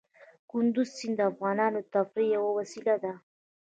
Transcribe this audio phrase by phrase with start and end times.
[0.49, 3.13] کندز سیند د افغانانو د تفریح یوه وسیله ده.